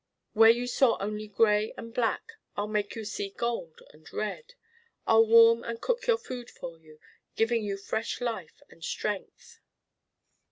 [0.33, 4.55] Where you saw only gray and black I'll make you see gold and red.
[5.05, 6.99] I'll warm and cook your food for you,
[7.35, 9.59] giving you fresh life and strength.